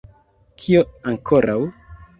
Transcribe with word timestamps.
Kio 0.63 0.81
ankoraŭ? 1.13 1.63